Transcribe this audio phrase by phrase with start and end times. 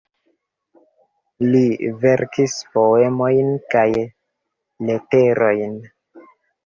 [1.49, 3.87] Li verkis poemojn kaj
[4.89, 5.81] leterojn.